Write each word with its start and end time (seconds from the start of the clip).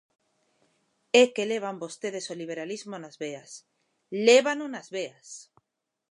É 1.21 1.23
que 1.33 1.49
levan 1.51 1.81
vostedes 1.83 2.25
o 2.33 2.37
liberalismo 2.41 2.95
nas 2.99 3.15
veas, 3.23 3.51
¡lévano 4.27 4.65
nas 4.73 4.87
veas! 4.95 5.27